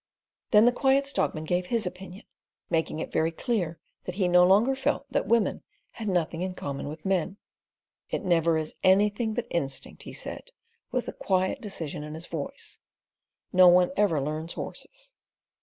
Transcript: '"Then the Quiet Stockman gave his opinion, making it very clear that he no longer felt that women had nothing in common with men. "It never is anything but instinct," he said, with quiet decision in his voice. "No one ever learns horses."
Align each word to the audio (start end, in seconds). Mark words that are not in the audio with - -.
'"Then 0.49 0.65
the 0.65 0.71
Quiet 0.71 1.05
Stockman 1.05 1.43
gave 1.43 1.67
his 1.67 1.85
opinion, 1.85 2.25
making 2.71 2.97
it 2.97 3.11
very 3.11 3.29
clear 3.31 3.77
that 4.05 4.15
he 4.15 4.27
no 4.27 4.43
longer 4.43 4.75
felt 4.75 5.05
that 5.11 5.27
women 5.27 5.61
had 5.91 6.07
nothing 6.07 6.41
in 6.41 6.55
common 6.55 6.87
with 6.87 7.05
men. 7.05 7.37
"It 8.09 8.25
never 8.25 8.57
is 8.57 8.73
anything 8.83 9.35
but 9.35 9.45
instinct," 9.51 10.01
he 10.01 10.13
said, 10.13 10.49
with 10.91 11.07
quiet 11.19 11.61
decision 11.61 12.03
in 12.03 12.15
his 12.15 12.25
voice. 12.25 12.79
"No 13.53 13.67
one 13.67 13.91
ever 13.95 14.19
learns 14.19 14.53
horses." 14.53 15.13